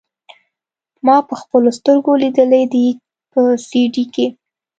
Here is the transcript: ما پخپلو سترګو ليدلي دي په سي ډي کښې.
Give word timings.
ما 1.05 1.15
پخپلو 1.29 1.71
سترګو 1.79 2.11
ليدلي 2.21 2.63
دي 2.73 2.85
په 3.31 3.41
سي 3.67 3.81
ډي 3.93 4.03
کښې. 4.13 4.27